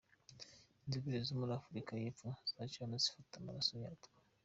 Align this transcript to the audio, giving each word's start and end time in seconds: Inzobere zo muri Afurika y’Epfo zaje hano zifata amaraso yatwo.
Inzobere 0.83 1.17
zo 1.27 1.33
muri 1.39 1.51
Afurika 1.59 1.91
y’Epfo 1.95 2.29
zaje 2.49 2.77
hano 2.83 2.95
zifata 3.03 3.33
amaraso 3.37 3.73
yatwo. 3.83 4.09